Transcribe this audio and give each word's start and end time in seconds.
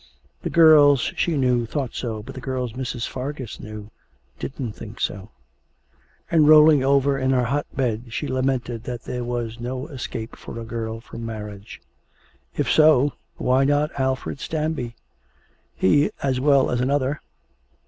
The 0.41 0.49
girls 0.49 1.13
she 1.15 1.37
knew 1.37 1.67
thought 1.67 1.93
so, 1.93 2.23
but 2.23 2.33
the 2.33 2.41
girls 2.41 2.73
Mrs. 2.73 3.07
Fargus 3.07 3.59
knew 3.59 3.91
didn't 4.39 4.71
think 4.71 4.99
so. 4.99 5.29
And 6.31 6.47
rolling 6.49 6.83
over 6.83 7.19
in 7.19 7.29
her 7.29 7.43
hot 7.43 7.67
bed 7.75 8.05
she 8.09 8.27
lamented 8.27 8.85
that 8.85 9.03
there 9.03 9.23
was 9.23 9.59
no 9.59 9.85
escape 9.89 10.35
for 10.35 10.59
a 10.59 10.65
girl 10.65 11.01
from 11.01 11.23
marriage. 11.23 11.81
If 12.57 12.67
so, 12.67 13.13
why 13.37 13.63
not 13.63 13.91
Alfred 13.99 14.39
Stanby 14.39 14.95
he 15.75 16.09
as 16.23 16.39
well 16.39 16.71
as 16.71 16.81
another? 16.81 17.21